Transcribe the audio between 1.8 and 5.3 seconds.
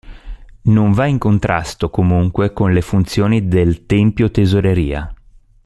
comunque, con le funzioni del tempio-tesoreria.